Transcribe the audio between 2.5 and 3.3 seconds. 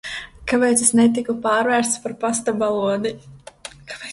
balodi?